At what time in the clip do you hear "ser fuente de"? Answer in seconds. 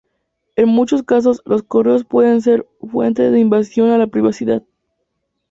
2.41-3.39